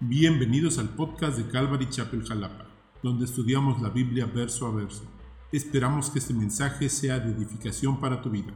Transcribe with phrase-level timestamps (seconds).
[0.00, 2.66] Bienvenidos al podcast de Calvary Chapel Jalapa,
[3.02, 5.04] donde estudiamos la Biblia verso a verso.
[5.50, 8.52] Esperamos que este mensaje sea de edificación para tu vida.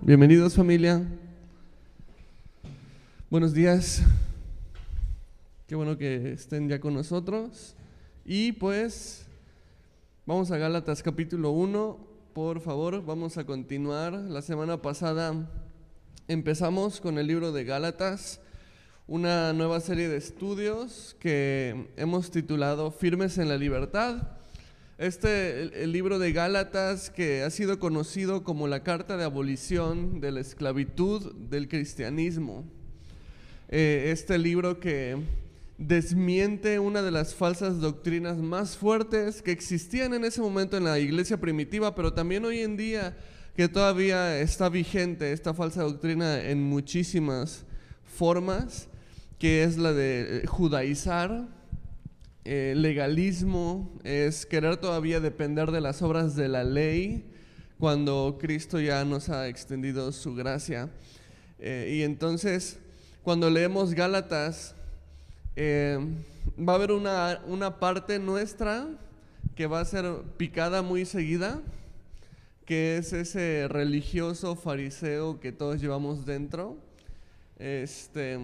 [0.00, 1.06] Bienvenidos familia.
[3.28, 4.02] Buenos días.
[5.66, 7.76] Qué bueno que estén ya con nosotros.
[8.24, 9.26] Y pues
[10.24, 11.98] vamos a Gálatas capítulo 1.
[12.32, 14.14] Por favor, vamos a continuar.
[14.14, 15.46] La semana pasada
[16.26, 18.40] empezamos con el libro de Gálatas
[19.08, 24.30] una nueva serie de estudios que hemos titulado Firmes en la Libertad.
[24.98, 30.32] Este, el, libro de Gálatas, que ha sido conocido como la carta de abolición de
[30.32, 32.64] la esclavitud del cristianismo.
[33.68, 35.16] Eh, este libro que
[35.78, 40.98] desmiente una de las falsas doctrinas más fuertes que existían en ese momento en la
[40.98, 43.16] iglesia primitiva, pero también hoy en día
[43.54, 47.64] que todavía está vigente esta falsa doctrina en muchísimas
[48.04, 48.88] formas
[49.38, 51.46] que es la de eh, judaizar,
[52.44, 57.24] eh, legalismo, es querer todavía depender de las obras de la ley
[57.78, 60.88] cuando Cristo ya nos ha extendido su gracia.
[61.58, 62.78] Eh, y entonces,
[63.22, 64.74] cuando leemos Gálatas,
[65.58, 68.88] va a haber una, una parte nuestra
[69.54, 71.60] que va a ser picada muy seguida,
[72.64, 76.76] que es ese religioso fariseo que todos llevamos dentro.
[77.58, 78.38] Este,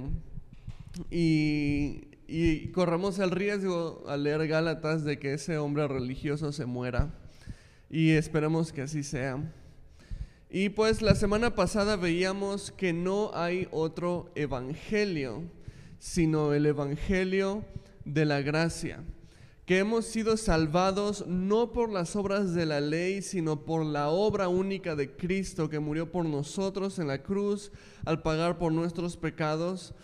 [1.10, 7.14] y, corremos el riesgo al leer Gálatas de que ese hombre religioso se muera.
[7.90, 9.38] Y esperemos que así sea.
[10.48, 15.42] Y pues la semana pasada veíamos que no hay otro evangelio,
[15.98, 17.64] sino el evangelio
[18.04, 19.02] de la gracia.
[19.66, 24.48] Que hemos sido salvados no por las obras de la ley, sino por la obra
[24.48, 27.70] única de Cristo que murió por nosotros en la cruz
[28.04, 29.94] al pagar por nuestros pecados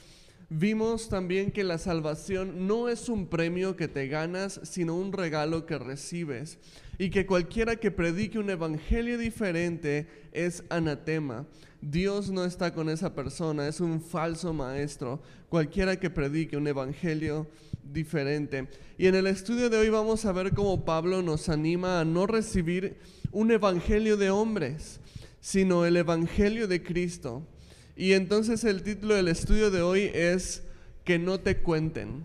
[0.51, 5.67] Vimos también que la salvación no es un premio que te ganas, sino un regalo
[5.67, 6.59] que recibes.
[6.97, 11.47] Y que cualquiera que predique un evangelio diferente es anatema.
[11.83, 15.21] Dios no está con esa persona, es un falso maestro.
[15.51, 17.47] Cualquiera que predique un evangelio
[17.85, 18.69] diferente.
[18.97, 22.27] Y en el estudio de hoy vamos a ver cómo Pablo nos anima a no
[22.27, 22.97] recibir
[23.33, 24.99] un evangelio de hombres,
[25.41, 27.47] sino el evangelio de Cristo.
[27.99, 30.63] Y entonces el título del estudio de hoy es
[31.03, 32.23] Que no te cuenten.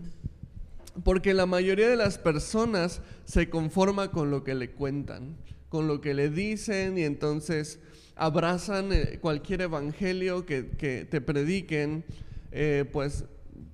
[1.02, 5.36] Porque la mayoría de las personas se conforma con lo que le cuentan,
[5.68, 7.80] con lo que le dicen y entonces
[8.14, 10.62] abrazan eh, cualquier evangelio que,
[11.10, 12.04] te prediquen,
[12.52, 13.24] eh, pues,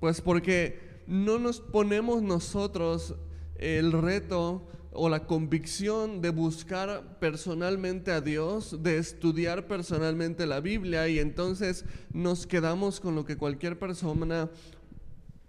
[0.00, 3.15] pues porque no nos ponemos nosotros
[3.59, 11.09] el reto o la convicción de buscar personalmente a Dios, de estudiar personalmente la Biblia
[11.09, 14.51] y entonces nos quedamos con lo que cualquier persona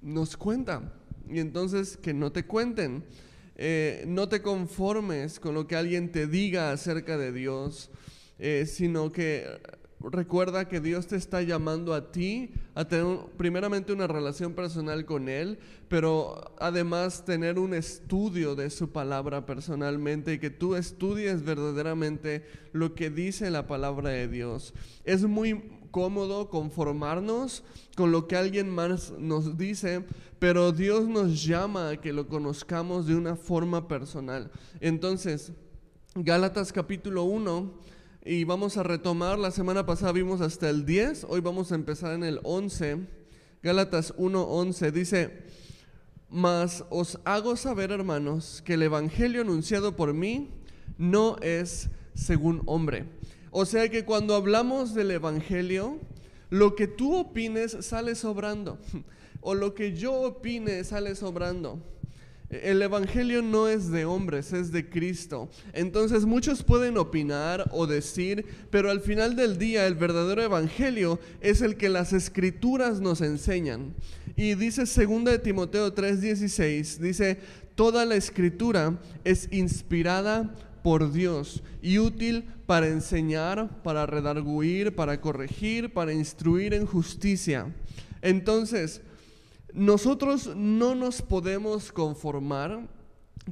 [0.01, 0.93] nos cuenta.
[1.27, 3.05] Y entonces que no te cuenten,
[3.55, 7.89] eh, no te conformes con lo que alguien te diga acerca de Dios,
[8.37, 9.45] eh, sino que
[10.09, 15.29] Recuerda que Dios te está llamando a ti a tener primeramente una relación personal con
[15.29, 22.45] Él, pero además tener un estudio de su palabra personalmente y que tú estudies verdaderamente
[22.73, 24.73] lo que dice la palabra de Dios.
[25.03, 27.63] Es muy cómodo conformarnos
[27.95, 30.05] con lo que alguien más nos dice,
[30.39, 34.49] pero Dios nos llama a que lo conozcamos de una forma personal.
[34.79, 35.51] Entonces,
[36.15, 37.91] Gálatas capítulo 1
[38.23, 42.13] y vamos a retomar, la semana pasada vimos hasta el 10, hoy vamos a empezar
[42.13, 42.99] en el 11.
[43.63, 45.43] Gálatas 1:11 dice,
[46.29, 50.51] mas os hago saber, hermanos, que el Evangelio anunciado por mí
[50.99, 53.05] no es según hombre.
[53.49, 55.99] O sea que cuando hablamos del Evangelio,
[56.51, 58.77] lo que tú opines sale sobrando,
[59.41, 61.79] o lo que yo opine sale sobrando.
[62.51, 65.49] El Evangelio no es de hombres, es de Cristo.
[65.71, 71.61] Entonces muchos pueden opinar o decir, pero al final del día el verdadero Evangelio es
[71.61, 73.95] el que las escrituras nos enseñan.
[74.35, 77.39] Y dice 2 de Timoteo 3:16, dice,
[77.75, 80.53] toda la escritura es inspirada
[80.83, 87.73] por Dios y útil para enseñar, para redarguir, para corregir, para instruir en justicia.
[88.21, 89.01] Entonces,
[89.73, 92.87] nosotros no nos podemos conformar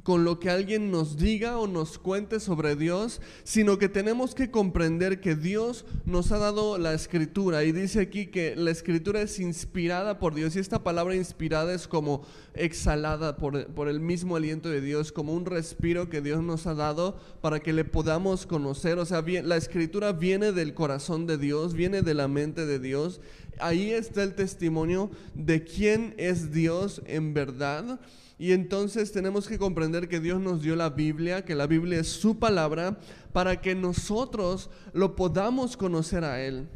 [0.04, 4.50] con lo que alguien nos diga o nos cuente sobre Dios, sino que tenemos que
[4.50, 7.64] comprender que Dios nos ha dado la escritura.
[7.64, 10.54] Y dice aquí que la escritura es inspirada por Dios.
[10.54, 12.22] Y esta palabra inspirada es como
[12.54, 16.74] exhalada por, por el mismo aliento de Dios, como un respiro que Dios nos ha
[16.74, 18.98] dado para que le podamos conocer.
[18.98, 23.20] O sea, la escritura viene del corazón de Dios, viene de la mente de Dios.
[23.58, 28.00] Ahí está el testimonio de quién es Dios en verdad.
[28.40, 32.08] Y entonces tenemos que comprender que Dios nos dio la Biblia, que la Biblia es
[32.08, 32.98] su palabra,
[33.34, 36.66] para que nosotros lo podamos conocer a Él.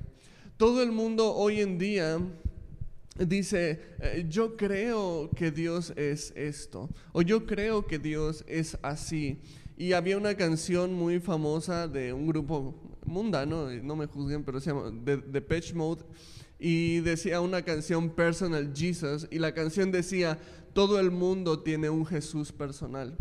[0.58, 2.18] Todo el mundo hoy en día
[3.18, 9.40] dice, eh, yo creo que Dios es esto, o yo creo que Dios es así.
[9.78, 12.74] Y había una canción muy famosa de un grupo
[13.06, 16.02] mundano, no me juzguen, pero se llama The, Pitch Mode,
[16.58, 20.38] y decía una canción Personal Jesus, y la canción decía,
[20.74, 23.16] todo el mundo tiene un Jesús personal.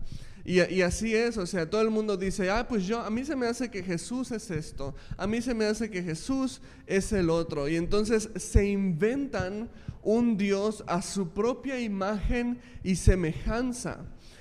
[0.46, 3.34] Y, así es, o sea, todo el mundo dice, ah, pues yo, a mí se
[3.34, 7.30] me hace que Jesús es esto, a mí se me hace que Jesús es el
[7.30, 7.70] otro.
[7.70, 9.70] Y entonces se inventan
[10.02, 14.00] un Dios a su propia imagen y semejanza.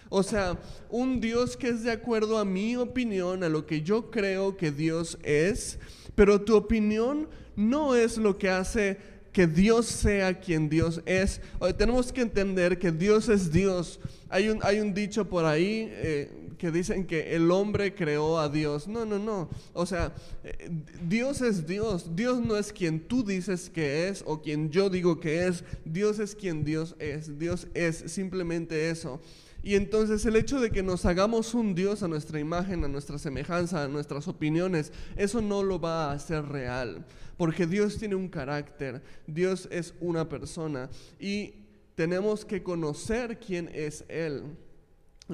[0.09, 0.59] O sea,
[0.91, 4.73] un Dios que es de acuerdo a mi opinión, a lo que yo creo que
[4.73, 5.79] Dios es,
[6.17, 8.99] pero tu opinión no es lo que hace
[9.33, 11.41] que Dios sea quien Dios es.
[11.79, 13.99] tenemos que entender que Dios es Dios.
[14.29, 18.49] Hay un, hay un dicho por ahí eh, que dicen que el hombre creó a
[18.49, 18.87] Dios.
[18.87, 19.49] No, no, no.
[19.73, 20.15] O sea,
[20.45, 20.71] eh,
[21.09, 22.15] Dios es Dios.
[22.15, 25.65] Dios no es quien tú dices que es o quien yo digo que es.
[25.85, 27.39] Dios es quien Dios es.
[27.39, 29.21] Dios es simplemente eso.
[29.63, 33.19] Y entonces el hecho de que nos hagamos un Dios a nuestra imagen, a nuestra
[33.19, 37.07] semejanza, a nuestras opiniones, eso no lo va a hacer real.
[37.37, 41.55] Porque Dios tiene un carácter, Dios es una persona y
[41.95, 44.43] tenemos que conocer quién es Él.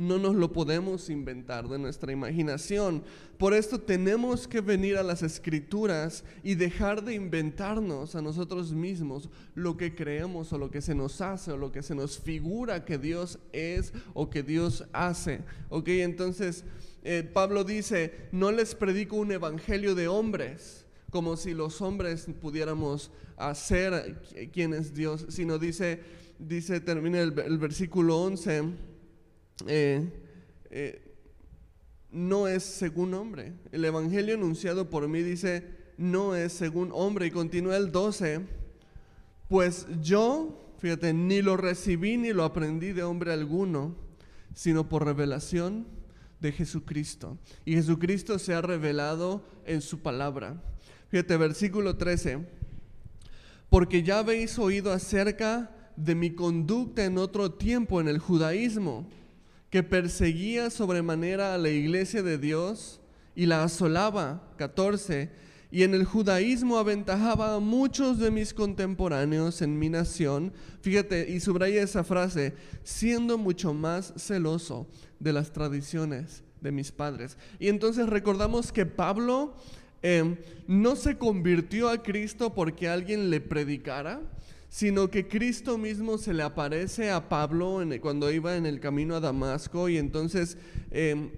[0.00, 3.02] No nos lo podemos inventar de nuestra imaginación.
[3.36, 9.28] Por esto tenemos que venir a las escrituras y dejar de inventarnos a nosotros mismos
[9.54, 12.84] lo que creemos o lo que se nos hace o lo que se nos figura
[12.84, 15.40] que Dios es o que Dios hace.
[15.68, 16.64] Ok, entonces
[17.04, 23.10] eh, Pablo dice, no les predico un evangelio de hombres como si los hombres pudiéramos
[23.36, 24.20] hacer
[24.52, 26.00] quién es Dios, sino dice,
[26.38, 28.64] dice termina el, versículo 11,
[29.66, 30.08] eh,
[30.70, 31.02] eh,
[32.10, 33.52] no es según hombre.
[33.72, 35.64] El evangelio anunciado por mí dice,
[35.96, 37.26] no es según hombre.
[37.26, 38.40] Y continúa el 12,
[39.48, 43.96] pues yo, fíjate, ni lo recibí ni lo aprendí de hombre alguno,
[44.54, 45.86] sino por revelación
[46.40, 47.38] de Jesucristo.
[47.64, 50.62] Y Jesucristo se ha revelado en su palabra.
[51.08, 52.46] Fíjate, versículo 13.
[53.68, 59.08] Porque ya habéis oído acerca de mi conducta en otro tiempo en el judaísmo,
[59.70, 63.00] que perseguía sobremanera a la iglesia de Dios
[63.34, 64.52] y la asolaba.
[64.56, 65.30] 14.
[65.70, 70.52] Y en el judaísmo aventajaba a muchos de mis contemporáneos en mi nación.
[70.80, 74.86] Fíjate, y subraya esa frase, siendo mucho más celoso
[75.20, 77.36] de las tradiciones de mis padres.
[77.58, 79.54] Y entonces recordamos que Pablo
[80.02, 80.36] Em,
[80.68, 84.20] no se convirtió a Cristo porque alguien le predicara,
[84.68, 89.20] sino que Cristo mismo se le aparece a Pablo cuando iba en el camino a
[89.20, 90.58] Damasco y entonces
[90.90, 91.30] em,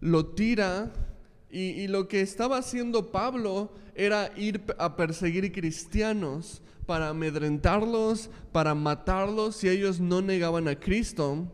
[0.00, 0.92] lo tira
[1.50, 8.74] y, y, lo que estaba haciendo Pablo era ir a perseguir cristianos para amedrentarlos, para
[8.74, 11.46] matarlos si ellos no negaban a Cristo.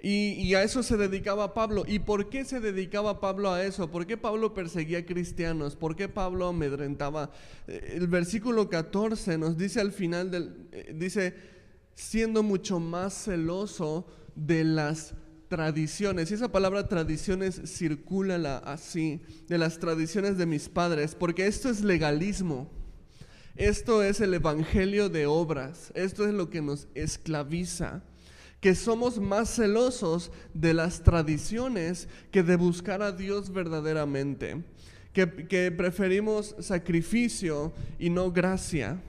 [0.00, 1.84] Y, a eso se dedicaba Pablo.
[1.86, 3.90] ¿Y por qué se dedicaba Pablo a eso?
[3.90, 5.74] ¿Por qué Pablo perseguía cristianos?
[5.74, 7.32] ¿Por qué Pablo amedrentaba?
[7.66, 11.34] Eh, el versículo 14 nos dice al final del, eh, dice,
[11.94, 14.06] siendo mucho más celoso
[14.36, 15.14] de las
[15.48, 16.30] tradiciones.
[16.30, 21.82] Y esa palabra tradiciones circula así, de las tradiciones de mis padres, porque esto es
[21.82, 22.70] legalismo.
[23.56, 25.90] Esto es el evangelio de obras.
[25.96, 28.04] Esto es lo que nos esclaviza
[28.60, 34.62] que somos más celosos de las tradiciones que de buscar a Dios verdaderamente,
[35.12, 39.00] que, que, preferimos sacrificio y no gracia.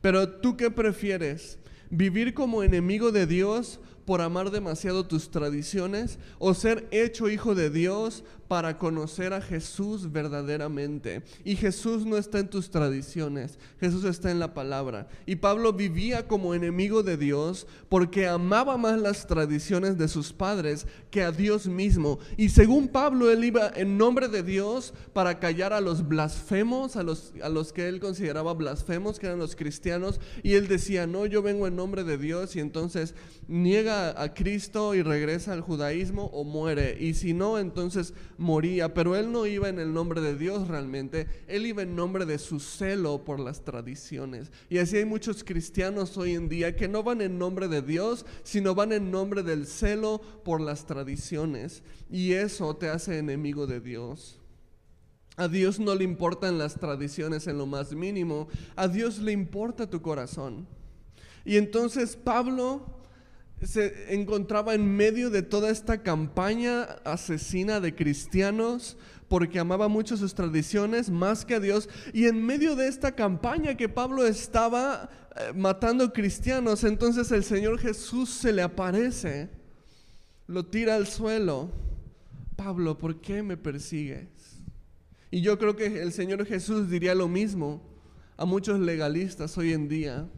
[0.00, 1.58] Pero tú qué prefieres?
[1.90, 7.70] ¿Vivir como enemigo de Dios por amar demasiado tus tradiciones o ser hecho hijo de
[7.70, 8.24] Dios
[8.54, 11.24] para conocer a Jesús verdaderamente.
[11.44, 15.08] Y Jesús no está en tus tradiciones, Jesús está en la palabra.
[15.26, 20.86] Y Pablo vivía como enemigo de Dios porque amaba más las tradiciones de sus padres
[21.10, 22.20] que a Dios mismo.
[22.36, 27.02] Y según Pablo, él iba en nombre de Dios para callar a los blasfemos, a
[27.02, 30.20] los, a los que él consideraba blasfemos, que eran los cristianos.
[30.44, 33.16] Y él decía, no, yo vengo en nombre de Dios y entonces
[33.48, 36.96] niega a Cristo y regresa al judaísmo o muere.
[37.00, 38.94] Y si no, entonces moría.
[38.94, 42.38] Pero él no iba en el nombre de Dios realmente, él iba en nombre de
[42.38, 44.52] su celo por las tradiciones.
[44.70, 48.24] Y así hay muchos cristianos hoy en día que no van en nombre de Dios,
[48.44, 51.82] sino van en nombre del celo por las tradiciones.
[52.08, 54.38] Y eso te hace enemigo de Dios.
[55.36, 58.46] A Dios no le importan las tradiciones en lo más mínimo,
[58.76, 60.68] a Dios le importa tu corazón.
[61.44, 62.93] Y entonces Pablo
[63.66, 68.96] se encontraba en medio de toda esta campaña asesina de cristianos
[69.28, 71.88] porque amaba mucho sus tradiciones más que a Dios.
[72.12, 77.78] Y en medio de esta campaña que Pablo estaba eh, matando cristianos, entonces el Señor
[77.78, 79.48] Jesús se le aparece,
[80.46, 81.70] lo tira al suelo.
[82.56, 84.28] Pablo, ¿por qué me persigues?
[85.30, 87.82] Y yo creo que el Señor Jesús diría lo mismo
[88.36, 90.28] a muchos legalistas hoy en día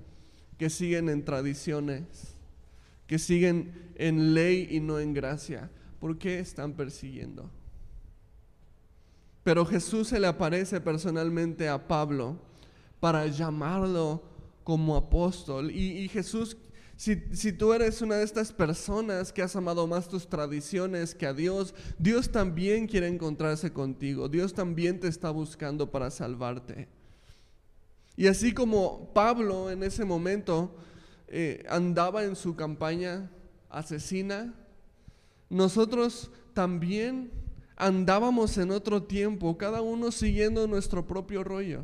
[0.59, 2.36] que siguen en tradiciones,
[3.07, 5.71] que siguen en ley y no en gracia.
[6.01, 7.51] ¿Por qué están persiguiendo?
[9.43, 12.37] Pero Jesús se le aparece personalmente a Pablo
[12.99, 14.23] para llamarlo
[14.65, 15.71] como apóstol.
[15.71, 16.57] Y, Jesús,
[16.97, 21.27] si, si, tú eres una de estas personas que has amado más tus tradiciones que
[21.27, 24.29] a Dios, Dios también quiere encontrarse contigo.
[24.29, 26.89] Dios también te está buscando para salvarte.
[28.17, 30.75] Y así como Pablo en ese momento
[31.29, 33.31] eh, andaba en su campaña
[33.69, 34.55] asesina,
[35.49, 37.31] nosotros también
[37.77, 41.83] andábamos en otro tiempo, cada uno siguiendo nuestro propio rollo,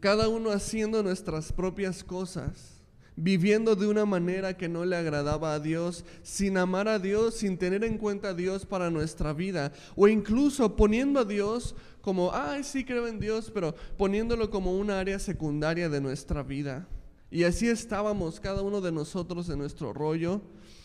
[0.00, 2.82] cada uno haciendo nuestras propias cosas
[3.16, 7.58] viviendo de una manera que no le agradaba a Dios, sin amar a Dios, sin
[7.58, 12.64] tener en cuenta a Dios para nuestra vida, o incluso poniendo a Dios como, ay,
[12.64, 16.88] sí creo en Dios, pero poniéndolo como una área secundaria de nuestra vida.
[17.32, 20.42] Y así estábamos cada uno de nosotros en nuestro rollo,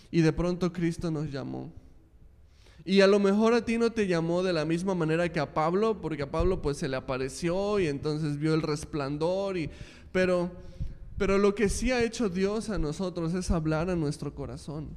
[0.09, 1.73] y de pronto Cristo nos llamó.
[2.85, 5.53] Y a lo mejor a ti no te llamó de la misma manera que a
[5.53, 9.69] Pablo, porque a Pablo pues se le apareció y entonces vio el resplandor y
[10.13, 10.49] pero
[11.17, 14.95] pero lo que sí ha hecho Dios a nosotros es hablar a nuestro corazón.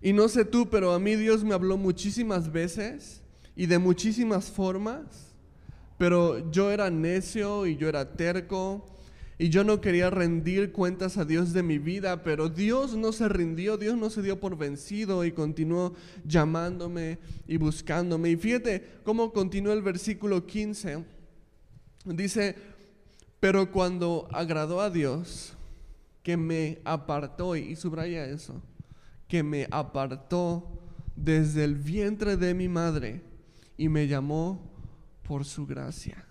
[0.00, 3.20] Y no sé tú, pero a mí Dios me habló muchísimas veces
[3.56, 5.34] y de muchísimas formas,
[5.98, 8.86] pero yo era necio y yo era terco
[9.38, 13.28] y yo no quería rendir cuentas a Dios de mi vida, pero Dios no se
[13.28, 18.30] rindió, Dios no se dio por vencido y continuó llamándome y buscándome.
[18.30, 21.04] Y fíjate cómo continúa el versículo 15.
[22.04, 22.54] Dice,
[23.40, 25.54] pero cuando agradó a Dios,
[26.22, 28.62] que me apartó, y subraya eso,
[29.28, 30.80] que me apartó
[31.16, 33.22] desde el vientre de mi madre
[33.76, 34.72] y me llamó
[35.22, 36.23] por su gracia.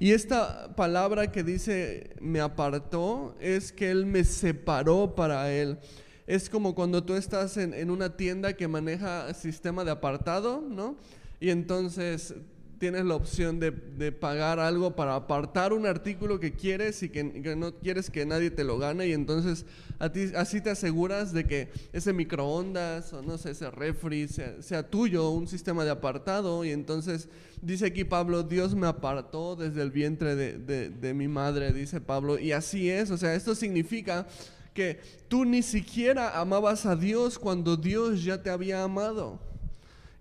[0.00, 5.78] Y esta palabra que dice me apartó es que Él me separó para Él.
[6.26, 10.96] Es como cuando tú estás en, en una tienda que maneja sistema de apartado, ¿no?
[11.38, 12.34] Y entonces
[12.80, 13.72] tienes la opción de,
[14.10, 17.22] pagar algo para apartar un artículo que quieres y que,
[17.54, 19.66] no quieres que nadie te lo gane y entonces
[19.98, 24.88] a ti, así te aseguras de que ese microondas o no sé, ese refri sea,
[24.88, 27.28] tuyo, un sistema de apartado y entonces
[27.60, 32.38] dice aquí Pablo, Dios me apartó desde el vientre de, de mi madre, dice Pablo,
[32.38, 34.26] y así es, o sea, esto significa
[34.72, 39.49] que tú ni siquiera amabas a Dios cuando Dios ya te había amado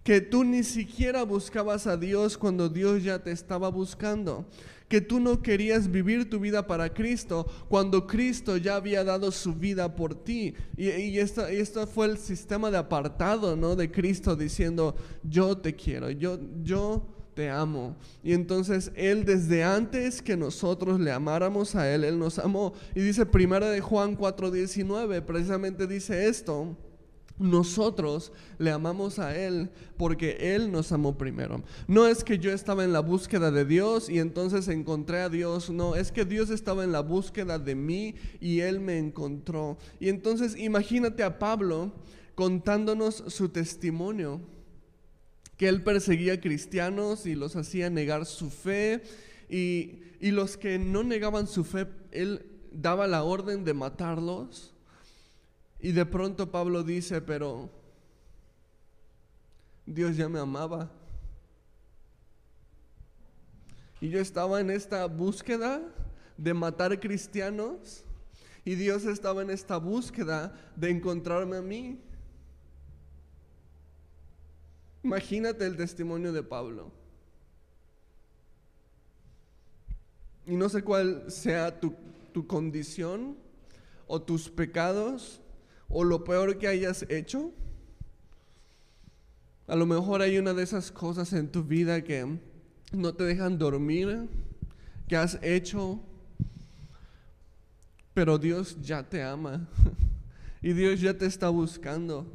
[0.10, 4.44] que tú ni siquiera buscabas a Dios cuando Dios ya te estaba buscando,
[4.88, 9.54] que tú no querías vivir tu vida para Cristo cuando Cristo ya había dado su
[9.54, 10.56] vida por ti.
[10.76, 13.76] Y, esto, esto, fue el sistema de apartado, ¿no?
[13.76, 17.96] De Cristo diciendo, yo te quiero, yo, yo te amo.
[18.24, 22.74] Y entonces Él desde antes que nosotros le amáramos a Él, Él nos amó.
[22.96, 26.76] Y dice primera de Juan 4:19, precisamente dice esto
[27.40, 31.64] nosotros le amamos a Él porque Él nos amó primero.
[31.88, 35.70] No es que yo estaba en la búsqueda de Dios y entonces encontré a Dios,
[35.70, 39.78] no, es que Dios estaba en la búsqueda de mí y Él me encontró.
[40.00, 41.94] Y entonces imagínate a Pablo
[42.36, 44.42] contándonos su testimonio,
[45.58, 49.02] que él perseguía cristianos y los hacía negar su fe
[49.50, 54.74] y, y los que no negaban su fe, él daba la orden de matarlos
[55.80, 57.70] y de pronto Pablo dice, pero
[59.86, 60.92] Dios ya me amaba.
[64.02, 65.82] Y yo estaba en esta búsqueda
[66.38, 68.04] de matar cristianos
[68.64, 72.00] y Dios estaba en esta búsqueda de encontrarme a mí.
[75.04, 76.92] Imagínate el testimonio de Pablo.
[80.46, 81.94] Y no sé cuál sea tu,
[82.34, 83.38] tu condición
[84.08, 85.42] o tus pecados,
[85.90, 87.52] o lo peor que hayas hecho.
[89.68, 92.40] A lo mejor hay una de esas cosas en tu vida que
[92.92, 94.28] no te dejan dormir,
[95.08, 96.00] que has hecho,
[98.14, 99.68] pero Dios ya te ama
[100.62, 102.26] y Dios ya te está buscando.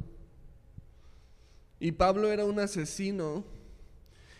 [1.79, 3.43] Y Pablo era un asesino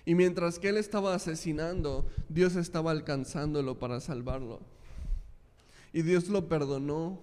[0.06, 4.62] y mientras que él estaba asesinando, Dios estaba alcanzándolo para salvarlo.
[5.92, 7.20] Y Dios lo perdonó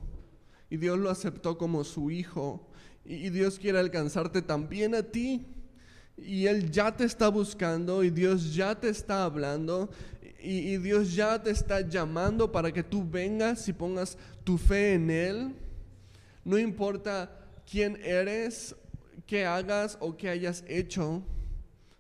[0.73, 2.67] y Dios lo aceptó como su hijo
[3.05, 5.45] y Dios quiere alcanzarte también a ti.
[6.17, 9.91] Y Él ya te está buscando y Dios ya te está hablando
[10.41, 15.11] y, Dios ya te está llamando para que tú vengas y pongas tu fe en
[15.11, 15.55] Él.
[16.43, 17.31] No importa
[17.71, 18.75] quién eres,
[19.27, 21.23] qué hagas o qué hayas hecho,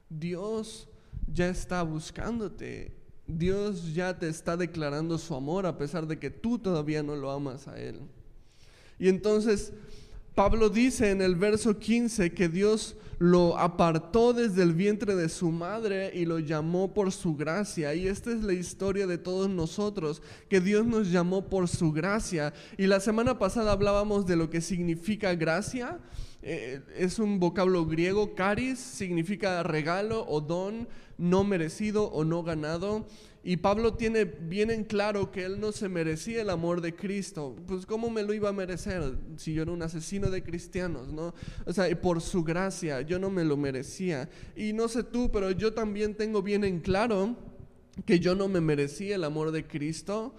[0.08, 0.88] Dios
[1.30, 2.96] ya está buscándote.
[3.26, 7.30] Dios ya te está declarando su amor a pesar de que tú todavía no lo
[7.30, 8.00] amas a Él.
[9.02, 9.72] Y entonces
[10.36, 15.50] Pablo dice en el verso 15 que Dios lo apartó desde el vientre de su
[15.50, 17.96] madre y lo llamó por su gracia.
[17.96, 22.54] Y esta es la historia de todos nosotros, que Dios nos llamó por su gracia.
[22.78, 25.98] Y la semana pasada hablábamos de lo que significa gracia.
[26.40, 30.86] Eh, es un vocablo griego, caris, significa regalo o don
[31.18, 33.04] no merecido o no ganado.
[33.44, 37.56] Y Pablo tiene bien en claro que él no se merecía el amor de Cristo.
[37.66, 41.34] Pues ¿cómo me lo iba a merecer si yo era un asesino de cristianos, no?
[41.66, 44.28] O sea, por su gracia yo no me lo merecía.
[44.54, 47.36] Y no sé tú, pero yo también tengo bien en claro
[48.06, 50.34] que yo no me merecía el amor de Cristo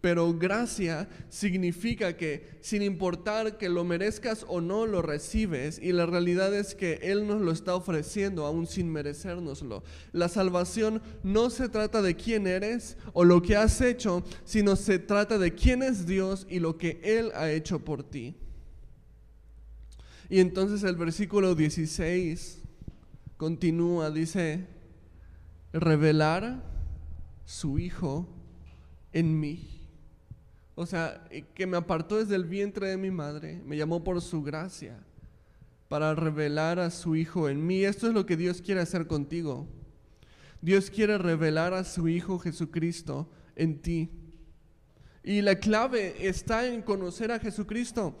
[0.00, 5.78] pero gracia significa que sin importar que lo merezcas o no, lo recibes.
[5.82, 9.82] Y la realidad es que Él nos lo está ofreciendo aún sin merecérnoslo.
[10.12, 14.98] La salvación no se trata de quién eres o lo que has hecho, sino se
[14.98, 18.34] trata de quién es Dios y lo que Él ha hecho por ti.
[20.30, 22.62] Y entonces el versículo 16
[23.36, 24.66] continúa, dice,
[25.72, 26.62] revelar
[27.44, 28.28] su Hijo
[29.12, 29.79] en mí.
[30.80, 31.22] O sea,
[31.52, 34.96] que me apartó desde el vientre de mi madre, me llamó por su gracia
[35.88, 37.84] para revelar a su Hijo en mí.
[37.84, 39.68] Esto es lo que Dios quiere hacer contigo.
[40.62, 44.08] Dios quiere revelar a su Hijo Jesucristo en ti.
[45.22, 48.18] Y la clave está en conocer a Jesucristo.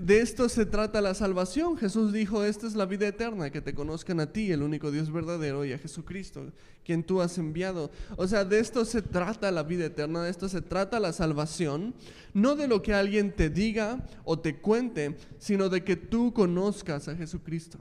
[0.00, 1.76] De esto se trata la salvación.
[1.76, 5.12] Jesús dijo, esta es la vida eterna, que te conozcan a ti, el único Dios
[5.12, 6.52] verdadero, y a Jesucristo,
[6.84, 7.90] quien tú has enviado.
[8.16, 11.94] O sea, de esto se trata la vida eterna, de esto se trata la salvación,
[12.32, 17.06] no de lo que alguien te diga o te cuente, sino de que tú conozcas
[17.08, 17.78] a Jesucristo.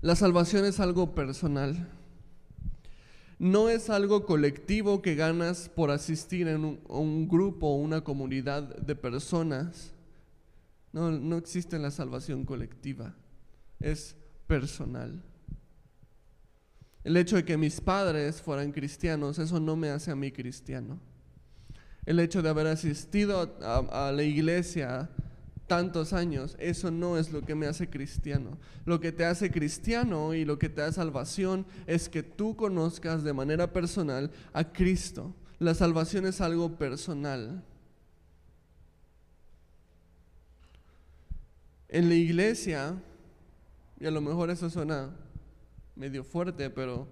[0.00, 1.88] La salvación es algo personal.
[3.40, 8.76] No es algo colectivo que ganas por asistir en un, un grupo o una comunidad
[8.76, 9.92] de personas
[10.92, 13.14] no, no existe la salvación colectiva,
[13.80, 15.22] es personal.
[17.04, 20.98] El hecho de que mis padres fueran cristianos, eso no me hace a mí cristiano.
[22.04, 25.08] El hecho de haber asistido a, a, la iglesia
[25.66, 28.58] tantos años, eso no es lo que me hace cristiano.
[28.84, 33.22] Lo que te hace cristiano y lo que te da salvación es que tú conozcas
[33.22, 35.34] de manera personal a Cristo.
[35.58, 37.62] La salvación es algo personal.
[41.88, 42.94] En la iglesia,
[43.98, 45.10] y a lo mejor eso suena
[45.96, 47.08] medio fuerte, pero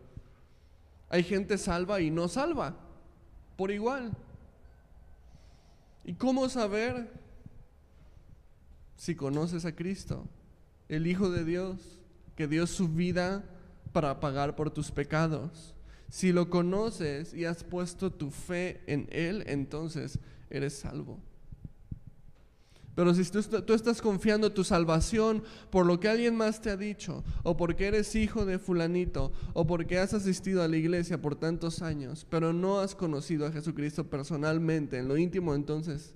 [1.09, 2.77] hay gente salva y no salva,
[3.57, 4.12] por igual.
[6.05, 7.11] ¿Y cómo saber
[8.97, 10.27] si conoces a Cristo,
[10.89, 12.01] el Hijo de Dios,
[12.37, 13.45] que dio su vida
[13.93, 15.75] para pagar por tus pecados?
[16.09, 20.19] Si lo conoces y has puesto tu fe en Él, entonces
[20.51, 21.19] eres salvo.
[22.97, 27.23] Pero si tú, estás confiando tu salvación por lo que alguien más te ha dicho,
[27.43, 31.83] o porque eres hijo de fulanito, o porque has asistido a la iglesia por tantos
[31.83, 36.15] años, pero no has conocido a Jesucristo personalmente, en lo íntimo, entonces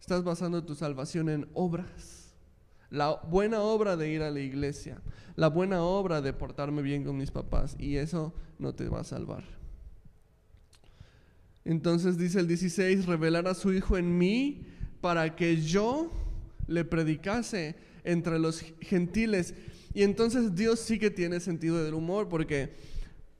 [0.00, 2.36] estás basando tu salvación en obras.
[2.88, 5.02] La buena obra de ir a la iglesia,
[5.34, 9.04] la buena obra de portarme bien con mis papás, y eso no te va a
[9.04, 9.42] salvar.
[11.64, 14.66] Entonces dice el 16, revelar a su Hijo en mí
[15.02, 16.10] para que yo
[16.66, 19.52] le predicase entre los gentiles.
[19.92, 22.72] Y entonces Dios sí que tiene sentido del humor, porque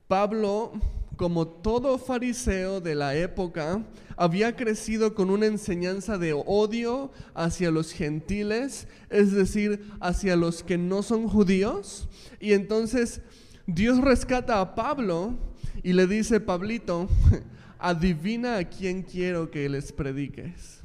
[0.08, 0.72] Pablo,
[1.16, 3.82] como todo fariseo de la época,
[4.16, 10.76] había crecido con una enseñanza de odio hacia los gentiles, es decir, hacia los que
[10.76, 12.08] no son judíos.
[12.40, 13.22] Y entonces
[13.66, 15.38] Dios rescata a Pablo
[15.82, 17.08] y le dice, Pablito,
[17.78, 20.81] adivina a quién quiero que les prediques.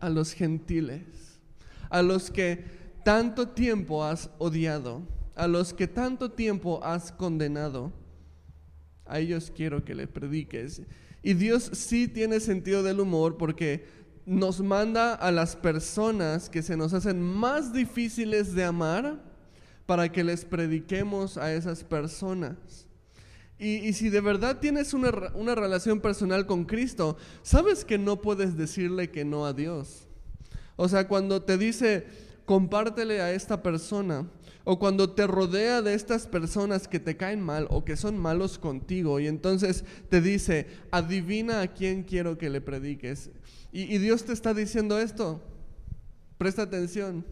[0.00, 1.40] A los gentiles,
[1.90, 2.64] a los que
[3.04, 5.02] tanto tiempo has odiado,
[5.34, 7.92] a los que tanto tiempo has condenado.
[9.04, 10.82] A ellos quiero que le prediques.
[11.22, 13.86] Y Dios sí tiene sentido del humor porque
[14.26, 19.22] nos manda a las personas que se nos hacen más difíciles de amar
[19.86, 22.86] para que les prediquemos a esas personas.
[23.58, 28.56] Y, si de verdad tienes una, una relación personal con Cristo, sabes que no puedes
[28.56, 30.06] decirle que no a Dios.
[30.76, 32.06] O sea, cuando te dice,
[32.44, 34.28] compártele a esta persona,
[34.64, 38.58] o cuando te rodea de estas personas que te caen mal o que son malos
[38.58, 43.30] contigo, y entonces te dice, adivina a quién quiero que le prediques.
[43.72, 45.42] Y, Dios te está diciendo esto.
[46.38, 47.26] Presta atención.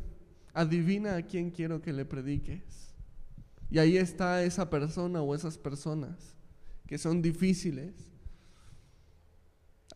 [0.52, 2.83] Adivina a quién quiero que le prediques.
[3.74, 6.36] Y ahí está esa persona o esas personas
[6.86, 7.92] que son difíciles.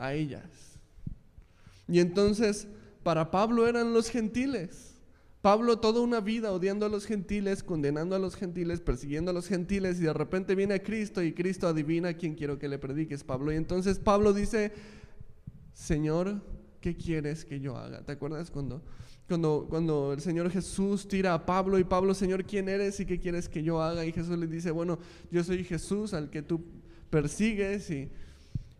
[0.00, 0.80] A ellas.
[1.86, 2.66] Y entonces,
[3.04, 4.96] para Pablo eran los gentiles.
[5.42, 9.46] Pablo toda una vida odiando a los gentiles, condenando a los gentiles, persiguiendo a los
[9.46, 13.22] gentiles y de repente viene Cristo y Cristo adivina a quién quiero que le prediques,
[13.22, 13.52] Pablo.
[13.52, 14.72] Y entonces Pablo dice,
[15.72, 16.42] Señor,
[16.80, 18.04] ¿qué quieres que yo haga?
[18.04, 18.82] ¿Te acuerdas cuando,
[19.28, 23.20] cuando, cuando el Señor Jesús tira a Pablo y Pablo, Señor, ¿quién eres y qué
[23.20, 24.04] quieres que yo haga?
[24.06, 24.98] Y Jesús le dice, bueno,
[25.30, 26.64] yo soy Jesús al que tú
[27.10, 28.08] persigues y,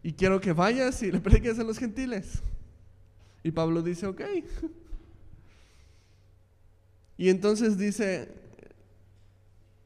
[0.02, 2.42] y quiero que vayas y le prediques a los gentiles.
[3.42, 4.22] Y Pablo dice, ok.
[7.18, 8.32] Y entonces dice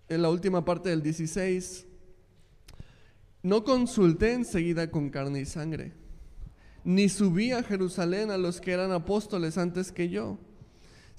[0.09, 1.87] en la última parte del 16,
[3.43, 5.93] no consulté enseguida con carne y sangre
[6.85, 10.39] ni subí a Jerusalén a los que eran apóstoles antes que yo,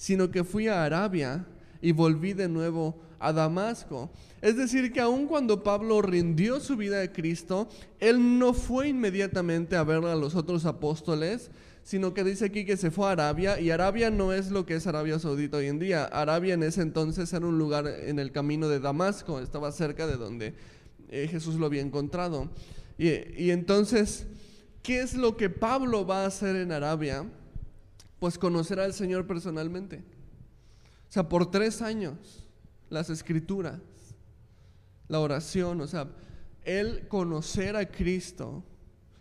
[0.04, 1.46] sino que fui a Arabia
[1.82, 4.12] y volví de nuevo a Damasco.
[4.42, 7.70] Es decir, que aun cuando Pablo rindió su vida a Cristo,
[8.02, 11.52] él no fue inmediatamente a ver a los otros apóstoles,
[11.84, 14.76] sino que dice aquí que se fue a Arabia, y Arabia no es lo que
[14.76, 16.04] es Arabia Saudita hoy en día.
[16.04, 20.18] Arabia en ese entonces era un lugar en el camino de Damasco, estaba cerca de
[20.18, 20.54] donde
[21.12, 22.50] eh, Jesús lo había encontrado.
[22.98, 23.08] Y,
[23.42, 24.28] y entonces
[24.84, 27.26] ¿Qué es lo que Pablo va a hacer en Arabia?
[28.24, 29.98] Pues conocer al Señor personalmente.
[29.98, 32.46] O sea, por tres años,
[32.90, 33.82] las escrituras,
[35.10, 36.08] la oración, o sea,
[36.64, 38.64] él conocer a Cristo.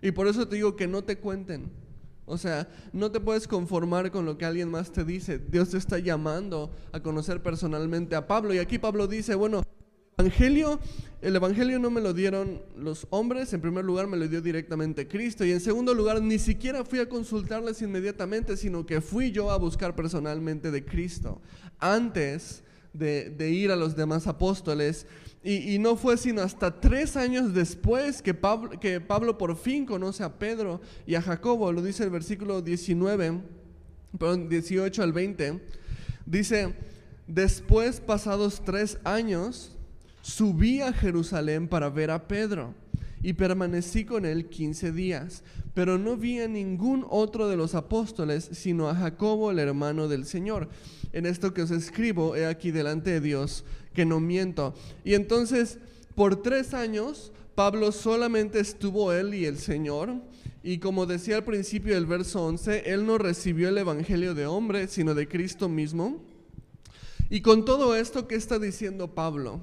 [0.00, 1.68] Y por eso te digo que no te cuenten.
[2.26, 5.36] O sea, no te puedes conformar con lo que alguien más te dice.
[5.36, 8.54] Dios te está llamando a conocer personalmente a Pablo.
[8.54, 9.64] Y aquí Pablo dice, bueno,
[10.22, 10.78] evangelio,
[11.20, 15.08] el evangelio no me lo dieron los hombres, en primer lugar me lo dio directamente
[15.08, 19.50] Cristo y en segundo lugar ni siquiera fui a consultarles inmediatamente, sino que fui yo
[19.50, 21.40] a buscar personalmente de Cristo
[21.80, 25.06] antes de, ir a los demás apóstoles.
[25.42, 30.22] Y, no fue sino hasta tres años después que Pablo, que Pablo por fin conoce
[30.22, 33.40] a Pedro y a Jacobo, lo dice el versículo 19,
[34.16, 35.60] perdón, 18 al 20,
[36.26, 36.76] dice,
[37.26, 39.76] después pasados tres años,
[40.22, 42.74] subí a Jerusalén para ver a Pedro
[43.22, 45.42] y permanecí con él quince días,
[45.74, 50.24] pero no vi a ningún otro de los apóstoles, sino a Jacobo, el hermano del
[50.24, 50.68] Señor.
[51.12, 54.74] En esto que os escribo, he aquí delante de Dios, que no miento.
[55.04, 55.78] Y entonces,
[56.14, 60.14] por tres años, Pablo solamente estuvo él y el Señor.
[60.64, 64.88] Y como decía al principio del verso 11, él no recibió el Evangelio de hombre,
[64.88, 66.22] sino de Cristo mismo.
[67.30, 69.60] Y con todo esto, ¿qué está diciendo Pablo?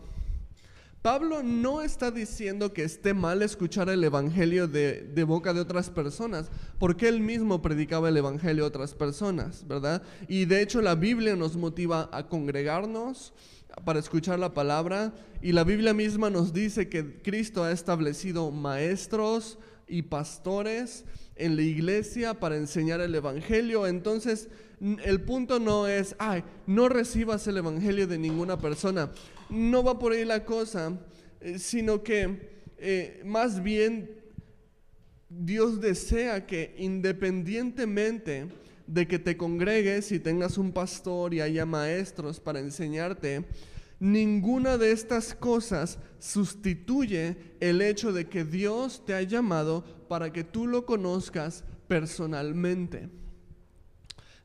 [1.01, 6.51] Pablo no está diciendo que esté mal escuchar el Evangelio de, boca de otras personas,
[6.77, 10.03] porque él mismo predicaba el Evangelio a otras personas, ¿verdad?
[10.27, 13.31] Y de hecho la Biblia nos motiva a congregarnos
[13.85, 19.57] para escuchar la palabra, y la Biblia misma nos dice que Cristo ha establecido maestros
[19.87, 21.05] y pastores
[21.37, 23.87] en la iglesia para enseñar el Evangelio.
[23.87, 24.49] Entonces,
[25.05, 29.09] el punto no es, ay, no recibas el Evangelio de ninguna persona
[29.49, 30.99] no va por ahí la cosa,
[31.41, 34.09] eh, sino que eh, más bien
[35.29, 38.47] Dios desea que independientemente
[38.87, 43.45] de que te congregues y tengas un pastor y haya maestros para enseñarte,
[43.99, 50.43] ninguna de estas cosas sustituye el hecho de que Dios te ha llamado para que
[50.43, 53.09] tú lo conozcas personalmente.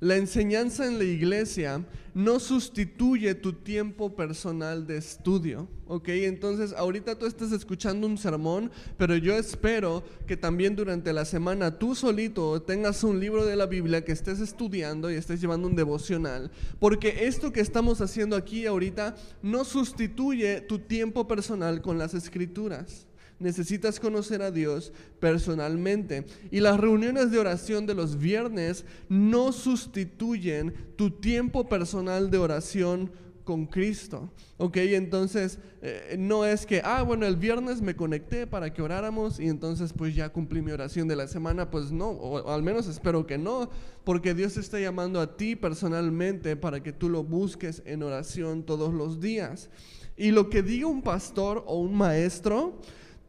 [0.01, 6.09] La enseñanza en la iglesia no sustituye tu tiempo personal de estudio, ¿ok?
[6.09, 11.79] Entonces, ahorita tú estás escuchando un sermón, pero yo espero que también durante la semana
[11.79, 15.77] tú solito tengas un libro de la Biblia que estés estudiando y estés llevando un
[15.77, 22.15] devocional, porque esto que estamos haciendo aquí ahorita no sustituye tu tiempo personal con las
[22.15, 23.07] escrituras.
[23.39, 26.25] Necesitas conocer a Dios personalmente.
[26.51, 33.11] Y las reuniones de oración de los viernes no sustituyen tu tiempo personal de oración
[33.45, 34.31] con Cristo.
[34.57, 39.39] Ok, entonces eh, no es que, ah, bueno, el viernes me conecté para que oráramos
[39.39, 41.71] y entonces pues ya cumplí mi oración de la semana.
[41.71, 43.69] Pues no, o, al menos espero que no,
[44.03, 48.93] porque Dios está llamando a ti personalmente para que tú lo busques en oración todos
[48.93, 49.69] los días.
[50.17, 52.81] Y lo que diga un pastor o un maestro,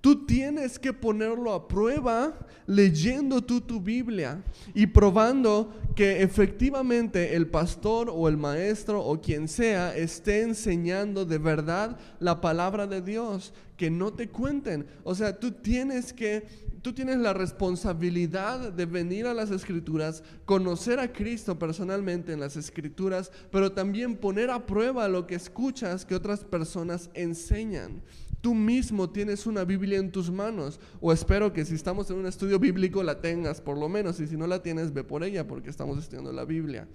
[0.06, 2.38] Tú tienes que ponerlo a prueba
[2.68, 4.44] leyendo tú tu Biblia
[4.76, 11.40] y probando que efectivamente el pastor o el maestro o quien sea esté enseñando de
[11.40, 14.86] verdad la palabra de Dios, que no te cuenten.
[15.04, 16.46] O sea, tú tienes que
[16.84, 22.58] tú tienes la responsabilidad de venir a las escrituras, conocer a Cristo personalmente en las
[22.58, 28.04] escrituras, pero también poner a prueba lo que escuchas que otras personas enseñan.
[28.46, 32.28] Tú mismo tienes una Biblia en tus manos, o espero que si estamos en un
[32.28, 35.48] estudio bíblico la tengas por lo menos, y si no la tienes, ve por ella
[35.48, 36.88] porque estamos estudiando la Biblia.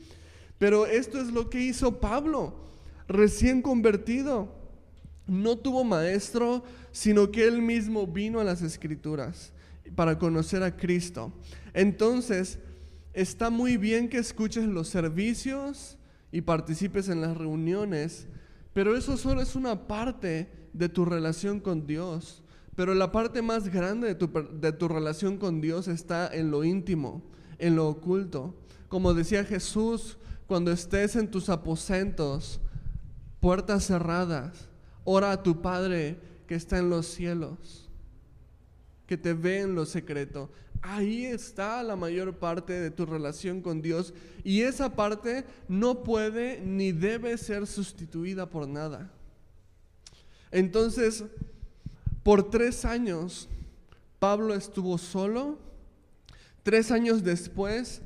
[0.59, 2.55] Pero esto es lo que hizo Pablo,
[3.09, 4.55] recién convertido.
[5.27, 9.53] No tuvo maestro, sino que él mismo vino a las escrituras
[9.97, 11.33] para conocer a Cristo.
[11.75, 12.61] Entonces,
[13.13, 15.99] está muy bien que escuches los servicios
[16.31, 18.29] y participes en las reuniones,
[18.73, 22.43] pero eso solo es una parte de tu relación con Dios.
[22.77, 24.31] Pero la parte más grande de tu,
[24.61, 27.23] de tu relación con Dios está en lo íntimo,
[27.59, 28.55] en lo oculto.
[28.89, 32.61] Como decía Jesús, cuando estés en tus aposentos,
[33.41, 34.69] puertas cerradas,
[35.05, 37.89] ora a tu Padre que está en los cielos,
[39.07, 40.51] que te ve en lo secreto.
[40.83, 46.61] Ahí está la mayor parte de tu relación con Dios y esa parte no puede
[46.61, 49.13] ni debe ser sustituida por nada.
[50.53, 51.25] Entonces,
[52.23, 53.49] por tres años,
[54.19, 55.59] Pablo estuvo solo.
[56.63, 58.03] Tres años después,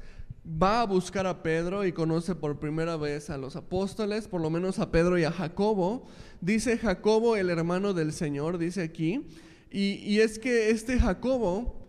[0.47, 4.51] va a buscar a Pedro y conoce por primera vez a los apóstoles, por lo
[4.51, 6.07] menos a Pedro y a Jacobo.
[6.41, 9.27] Dice Jacobo, el hermano del Señor, dice aquí.
[9.71, 11.81] Y, es que este Jacobo,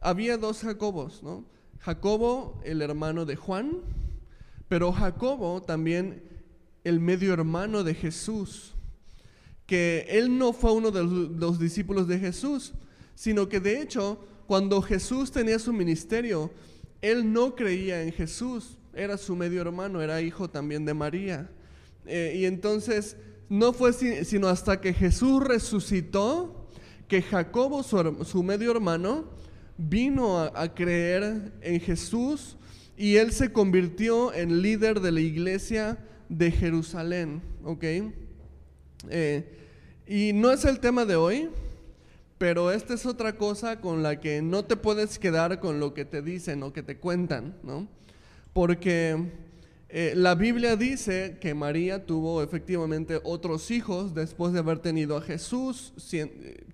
[0.00, 1.44] había dos Jacobos, ¿no?
[1.78, 3.82] Jacobo, el hermano de Juan,
[4.68, 6.24] pero Jacobo también
[6.82, 8.74] el medio hermano de Jesús
[9.70, 12.72] que él no fue uno de los, discípulos de Jesús,
[13.14, 16.50] sino que de hecho, cuando Jesús tenía su ministerio,
[17.00, 21.48] él no creía en Jesús, era su medio hermano, era hijo también de María.
[22.04, 23.16] Eh, y entonces
[23.48, 26.66] no fue sino hasta que Jesús resucitó
[27.06, 29.26] que Jacobo, su, medio hermano,
[29.78, 32.56] vino a, creer en Jesús
[32.96, 35.96] y él se convirtió en líder de la iglesia
[36.28, 37.40] de Jerusalén.
[37.62, 37.84] ¿ok?
[39.08, 39.59] Eh,
[40.10, 41.50] y no es el tema de hoy,
[42.36, 46.04] pero esta es otra cosa con la que no te puedes quedar con lo que
[46.04, 47.86] te dicen o que te cuentan, ¿no?
[48.52, 49.30] Porque
[49.88, 55.20] eh, la Biblia dice que María tuvo efectivamente otros hijos después de haber tenido a
[55.20, 55.92] Jesús,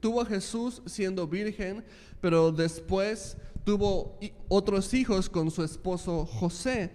[0.00, 1.84] tuvo a Jesús siendo virgen,
[2.22, 4.18] pero después tuvo
[4.48, 6.90] otros hijos con su esposo José.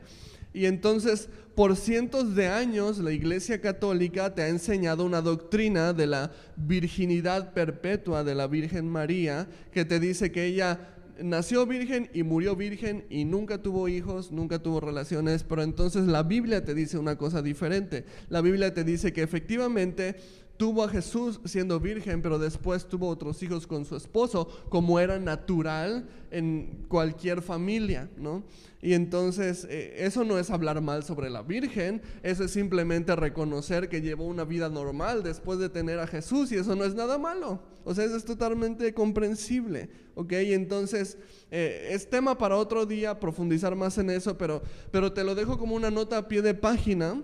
[0.53, 6.07] Y entonces por cientos de años la Iglesia Católica te ha enseñado una doctrina de
[6.07, 10.79] la virginidad perpetua de la Virgen María que te dice que ella
[11.21, 16.23] nació virgen y murió virgen y nunca tuvo hijos, nunca tuvo relaciones, pero entonces la
[16.23, 18.05] Biblia te dice una cosa diferente.
[18.29, 20.15] La Biblia te dice que efectivamente
[20.61, 25.17] tuvo a Jesús siendo virgen, pero después tuvo otros hijos con su esposo, como era
[25.17, 28.43] natural en cualquier familia, ¿no?
[28.79, 33.89] Y entonces eh, eso no es hablar mal sobre la Virgen, eso es simplemente reconocer
[33.89, 37.17] que llevó una vida normal después de tener a Jesús y eso no es nada
[37.17, 37.63] malo.
[37.83, 40.33] O sea, eso es totalmente comprensible, ¿ok?
[40.45, 41.17] Y entonces
[41.49, 45.57] eh, es tema para otro día profundizar más en eso, pero, pero te lo dejo
[45.57, 47.23] como una nota a pie de página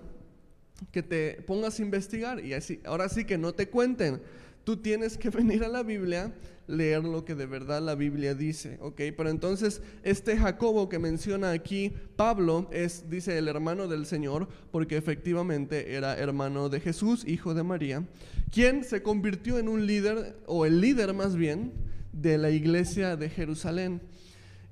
[0.92, 4.20] que te pongas a investigar y así, ahora sí que no te cuenten.
[4.64, 6.32] Tú tienes que venir a la Biblia,
[6.66, 9.00] leer lo que de verdad la Biblia dice, ¿ok?
[9.16, 14.96] Pero entonces este Jacobo que menciona aquí Pablo es, dice, el hermano del Señor, porque
[14.96, 18.04] efectivamente era hermano de Jesús, hijo de María,
[18.50, 21.72] quien se convirtió en un líder, o el líder más bien,
[22.12, 24.00] de la iglesia de Jerusalén.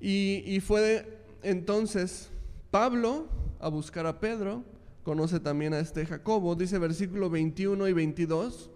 [0.00, 2.28] Y, y fue entonces
[2.70, 3.28] Pablo
[3.60, 4.64] a buscar a Pedro,
[5.06, 8.70] conoce también a este Jacobo, dice versículo 21 y 22.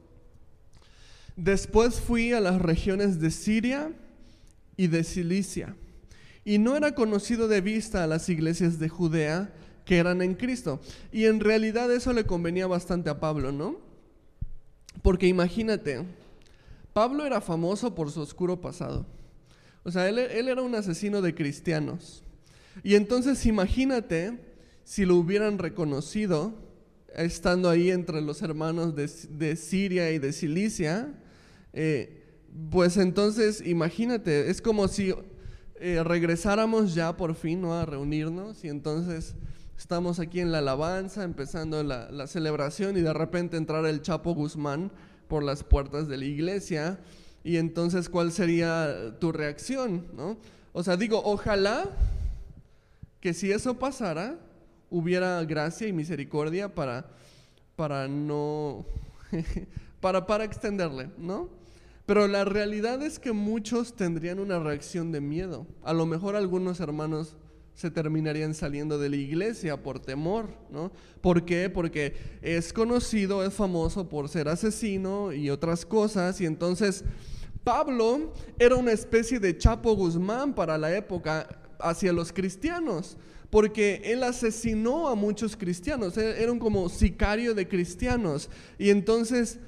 [1.35, 3.90] Después fui a las regiones de Siria
[4.77, 5.75] y de Cilicia,
[6.45, 9.53] y no era conocido de vista a las iglesias de Judea
[9.85, 10.81] que eran en Cristo.
[11.11, 13.79] Y en realidad eso le convenía bastante a Pablo, ¿no?
[15.03, 16.05] Porque imagínate,
[16.93, 19.05] Pablo era famoso por su oscuro pasado.
[19.83, 22.23] O sea, él, era un asesino de cristianos.
[22.85, 24.49] Y entonces imagínate
[24.90, 26.53] si lo hubieran reconocido
[27.14, 31.14] estando ahí entre los hermanos de, Siria y de Cilicia.
[31.72, 32.24] Eh,
[32.72, 35.14] pues entonces imagínate, es como si
[35.76, 37.72] eh, regresáramos ya por fin ¿no?
[37.79, 39.37] a reunirnos y entonces
[39.79, 44.35] estamos aquí en la alabanza, empezando la, la celebración y de repente entrar el Chapo
[44.35, 44.90] Guzmán
[45.29, 46.98] por las puertas de la iglesia.
[47.44, 50.09] Y entonces, ¿cuál sería tu reacción?
[50.16, 50.37] ¿no?
[50.72, 51.88] O sea, digo, ojalá
[53.20, 54.49] que si eso pasara,
[54.90, 57.07] hubiera gracia y misericordia para,
[57.76, 58.85] para no,
[60.00, 61.48] para, para extenderle, ¿no?
[62.07, 65.66] Pero la realidad es que muchos tendrían una reacción de miedo.
[65.85, 67.37] A lo mejor algunos hermanos
[67.74, 70.90] se terminarían saliendo de la iglesia por temor, ¿no?
[71.20, 71.70] ¿Por qué?
[71.70, 77.05] Porque es conocido, es famoso por ser asesino y otras cosas, y entonces
[77.64, 81.46] Pablo era una especie de Chapo Guzmán para la época
[81.79, 83.16] hacia los cristianos,
[83.50, 89.58] porque él asesinó a muchos cristianos, era como sicario de cristianos, y entonces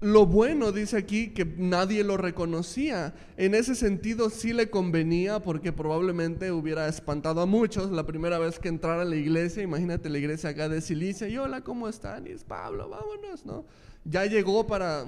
[0.00, 3.14] lo bueno dice aquí que nadie lo reconocía.
[3.36, 8.60] En ese sentido sí le convenía porque probablemente hubiera espantado a muchos la primera vez
[8.60, 9.62] que entrara a la iglesia.
[9.62, 12.26] Imagínate la iglesia acá de Cilicia y hola, ¿cómo están?
[12.28, 13.64] Y es Pablo, vámonos, ¿no?
[14.04, 15.04] Ya llegó para...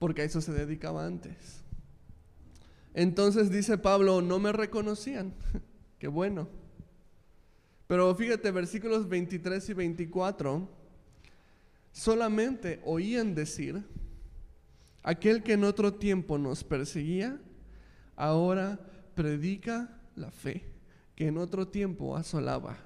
[0.00, 1.62] porque a eso se dedicaba antes.
[2.94, 5.34] Entonces dice Pablo, no me reconocían.
[6.00, 6.48] Qué bueno.
[7.88, 10.68] Pero fíjate, versículos 23 y 24
[11.90, 13.82] solamente oían decir,
[15.02, 17.40] aquel que en otro tiempo nos perseguía,
[18.14, 18.78] ahora
[19.14, 20.66] predica la fe,
[21.16, 22.76] que en otro tiempo asolaba.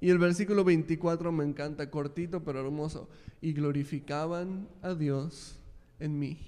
[0.00, 3.08] Y el versículo 24 me encanta, cortito pero hermoso.
[3.40, 5.58] Y glorificaban a Dios
[5.98, 6.38] en mí.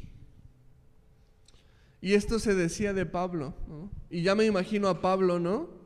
[2.01, 3.55] Y esto se decía de Pablo,
[4.11, 5.80] Y ya me imagino a Pablo, ¿no?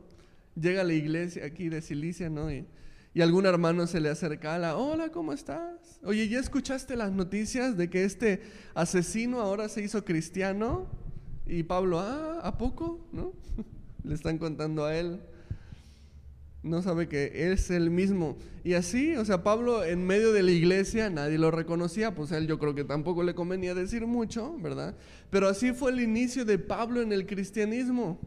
[0.55, 2.49] Llega a la iglesia aquí de Cilicia, ¿no?
[3.15, 6.01] y algún hermano se le acerca a la, hola, ¿cómo estás?
[6.03, 8.41] Oye, ¿ya escuchaste las noticias de que este
[8.73, 10.87] asesino ahora se hizo cristiano?
[11.47, 13.07] Y Pablo, ah, ¿a poco?
[13.13, 13.31] ¿No?
[14.03, 15.21] le están contando a él.
[16.61, 18.37] No sabe que es el mismo.
[18.65, 22.47] Y así, o sea, Pablo en medio de la iglesia, nadie lo reconocía, pues él
[22.47, 24.93] yo creo que tampoco le convenía decir mucho, ¿verdad?
[25.29, 28.19] Pero así fue el inicio de Pablo en el cristianismo.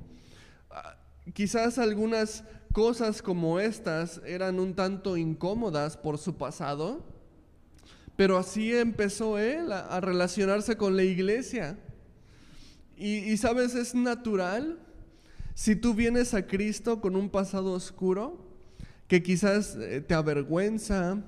[1.34, 7.04] Quizás algunas cosas como estas eran un tanto incómodas por su pasado,
[8.16, 11.78] pero así empezó él a, relacionarse con la iglesia.
[12.96, 14.78] Y, sabes, es natural
[15.54, 18.44] si tú vienes a Cristo con un pasado oscuro,
[19.06, 21.22] que quizás eh, te avergüenza,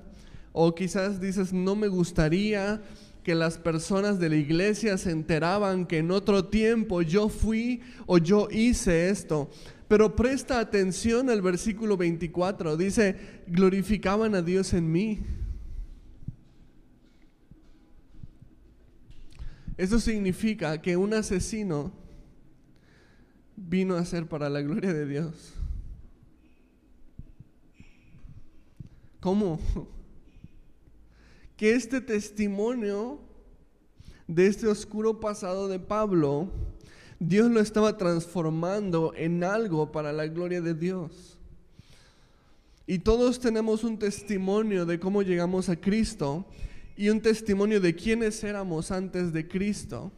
[0.53, 2.81] o quizás dices, no me gustaría
[3.23, 8.17] que las personas de la iglesia se enteraban que en otro tiempo yo fui o
[8.17, 9.49] yo hice esto.
[9.91, 12.77] Pero presta atención al versículo 24.
[12.77, 15.19] Dice, glorificaban a Dios en mí.
[19.75, 21.91] Eso significa que un asesino
[23.57, 25.55] vino a ser para la gloria de Dios.
[29.19, 29.59] ¿Cómo?
[31.57, 33.19] Que este testimonio
[34.25, 36.49] de este oscuro pasado de Pablo
[37.23, 41.37] Dios lo estaba transformando en algo para la gloria de Dios.
[42.87, 46.47] Y todos tenemos un testimonio de cómo llegamos a Cristo
[46.97, 50.11] y un testimonio de quiénes éramos antes de Cristo.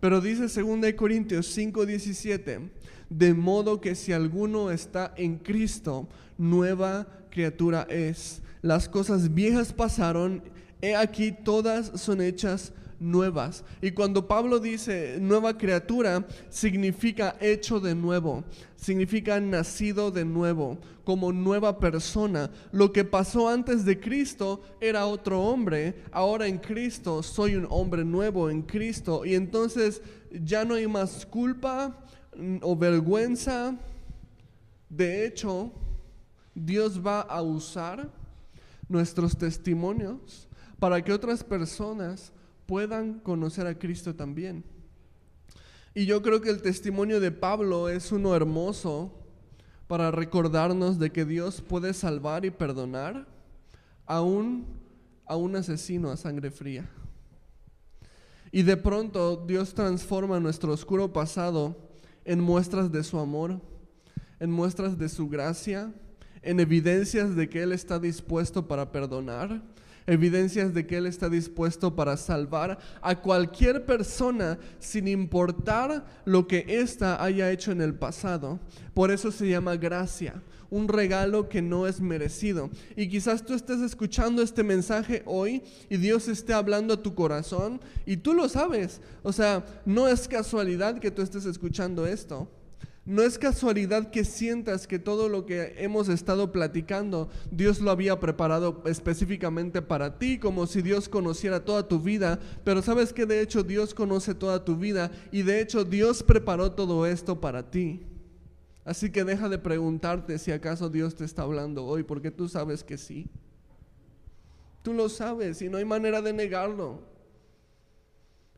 [0.00, 2.70] Pero dice 2 Corintios 5:17,
[3.08, 6.08] de modo que si alguno está en Cristo,
[6.38, 8.42] nueva criatura es.
[8.62, 10.42] Las cosas viejas pasaron,
[10.82, 12.85] he aquí todas son hechas nuevas.
[13.82, 18.44] Y cuando Pablo dice nueva criatura, significa hecho de nuevo,
[18.76, 22.50] significa nacido de nuevo, como nueva persona.
[22.72, 28.04] Lo que pasó antes de Cristo era otro hombre, ahora en Cristo soy un hombre
[28.04, 29.24] nuevo en Cristo.
[29.24, 32.02] Y entonces ya no hay más culpa
[32.62, 33.76] o vergüenza.
[34.88, 35.70] De hecho,
[36.54, 38.10] Dios va a usar
[38.88, 42.32] nuestros testimonios para que otras personas
[42.66, 44.64] puedan conocer a Cristo también.
[45.94, 49.12] Y yo creo que el testimonio de Pablo es uno hermoso
[49.86, 53.26] para recordarnos de que Dios puede salvar y perdonar
[54.04, 54.66] aún
[55.24, 56.88] a un asesino a sangre fría.
[58.52, 61.76] Y de pronto Dios transforma nuestro oscuro pasado
[62.24, 63.60] en muestras de su amor,
[64.40, 65.92] en muestras de su gracia,
[66.42, 69.62] en evidencias de que Él está dispuesto para perdonar
[70.06, 76.64] evidencias de que Él está dispuesto para salvar a cualquier persona sin importar lo que
[76.68, 78.60] ésta haya hecho en el pasado.
[78.94, 82.70] Por eso se llama gracia, un regalo que no es merecido.
[82.96, 87.80] Y quizás tú estés escuchando este mensaje hoy y Dios esté hablando a tu corazón
[88.04, 89.00] y tú lo sabes.
[89.22, 92.48] O sea, no es casualidad que tú estés escuchando esto.
[93.06, 98.18] No es casualidad que sientas que todo lo que hemos estado platicando, Dios lo había
[98.18, 102.40] preparado específicamente para ti, como si Dios conociera toda tu vida.
[102.64, 106.72] Pero sabes que de hecho Dios conoce toda tu vida y de hecho Dios preparó
[106.72, 108.02] todo esto para ti.
[108.84, 112.82] Así que deja de preguntarte si acaso Dios te está hablando hoy, porque tú sabes
[112.82, 113.28] que sí.
[114.82, 117.02] Tú lo sabes y no hay manera de negarlo.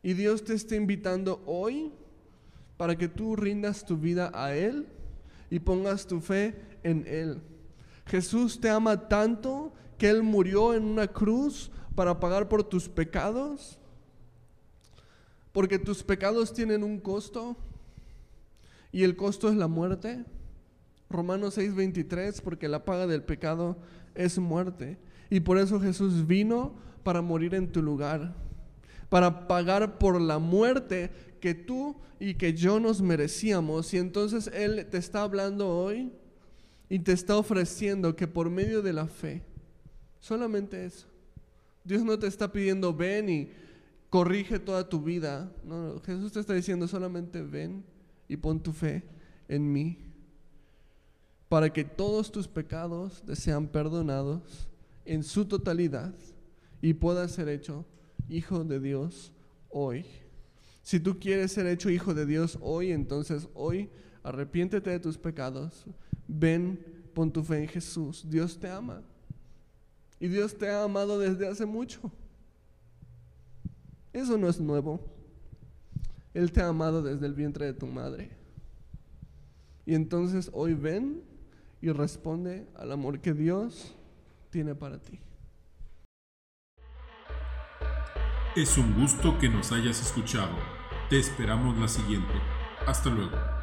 [0.03, 1.93] Y Dios te está invitando hoy
[2.79, 4.87] para que tú rindas tu vida a Él
[5.51, 7.43] y pongas tu fe en Él.
[8.07, 13.79] Jesús te ama tanto que Él murió en una cruz para pagar por tus pecados,
[15.53, 17.57] porque tus pecados tienen un costo
[18.93, 20.25] y el costo es la muerte.
[21.11, 23.77] Romanos 6:23, porque la paga del pecado
[24.15, 24.99] es muerte.
[25.31, 28.35] Y por eso Jesús vino para morir en tu lugar,
[29.09, 33.93] para pagar por la muerte que tú y que yo nos merecíamos.
[33.95, 36.13] Y entonces Él te está hablando hoy
[36.89, 39.43] y te está ofreciendo que por medio de la fe,
[40.21, 41.07] solamente eso,
[41.85, 43.51] Dios no te está pidiendo ven y
[44.11, 45.51] corrige toda tu vida.
[45.65, 47.85] No, Jesús te está diciendo solamente ven
[48.29, 49.05] y pon tu fe
[49.49, 49.99] en mí
[51.49, 54.69] para que todos tus pecados te sean perdonados
[55.05, 56.15] en su totalidad
[56.83, 57.87] y puedas ser hecho
[58.29, 59.33] hijo de Dios
[59.71, 60.05] hoy.
[60.83, 63.91] Si tú quieres ser hecho hijo de Dios hoy, entonces hoy
[64.23, 65.85] arrepiéntete de tus pecados.
[66.27, 66.79] Ven,
[67.15, 68.25] pon tu fe en Jesús.
[68.29, 69.03] Dios te ama.
[70.21, 72.11] Y Dios te ha amado desde hace mucho.
[74.13, 75.01] Eso no es nuevo.
[76.35, 78.31] Él te ha amado desde el vientre de tu madre.
[79.87, 81.23] Y entonces hoy ven
[81.81, 83.95] y responde al amor que Dios
[84.51, 85.21] tiene para ti.
[88.59, 90.51] Es un gusto que nos hayas escuchado.
[91.09, 92.35] Te esperamos la siguiente.
[92.89, 93.58] Hasta luego.